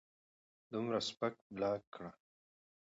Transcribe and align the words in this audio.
دومره 0.71 0.97
سپک 1.07 1.33
بلاک 1.55 1.81
کړۀ 1.93 2.11